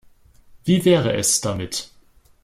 Wie 0.63 0.83
wäre 0.83 1.13
es 1.13 1.41
damit? 1.41 1.91